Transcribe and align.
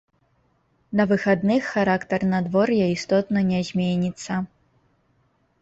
На 1.01 1.05
выхадных 1.11 1.61
характар 1.75 2.25
надвор'я 2.33 2.85
істотна 2.97 3.45
не 3.51 3.61
зменіцца. 3.71 4.33